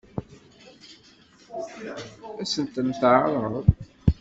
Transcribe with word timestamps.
Ad 2.41 2.47
sen-ten-teɛṛeḍ? 2.53 3.65